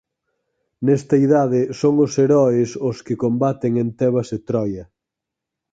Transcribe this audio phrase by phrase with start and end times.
[0.85, 4.85] Nesta idade son os heroes os que combaten en Tebas e Troia.